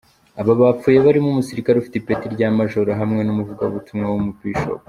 Aba 0.41 0.53
bapfuye 0.59 0.97
barimo 1.05 1.27
umusirikare 1.29 1.75
ufite 1.77 1.95
ipeti 1.97 2.25
rya 2.35 2.47
Major 2.57 2.87
hamwe 3.01 3.21
n’umuvugabutumwa 3.23 4.05
w’umu 4.11 4.31
Bishop. 4.39 4.79